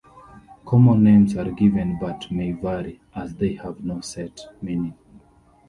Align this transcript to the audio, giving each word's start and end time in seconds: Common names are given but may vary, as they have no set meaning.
Common 0.65 1.03
names 1.03 1.37
are 1.37 1.51
given 1.51 1.99
but 1.99 2.31
may 2.31 2.53
vary, 2.53 2.99
as 3.13 3.35
they 3.35 3.53
have 3.53 3.83
no 3.85 4.01
set 4.01 4.39
meaning. 4.59 4.95